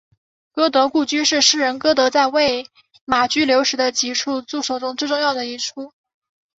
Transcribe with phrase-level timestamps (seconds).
[0.51, 2.65] 歌德故居是诗人歌德在魏
[3.05, 5.93] 玛居留时的几处住所中最重要的一处。